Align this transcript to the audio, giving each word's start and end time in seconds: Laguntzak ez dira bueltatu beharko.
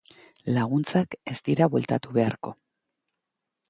Laguntzak 0.55 1.15
ez 1.33 1.37
dira 1.51 1.71
bueltatu 1.77 2.19
beharko. 2.19 2.59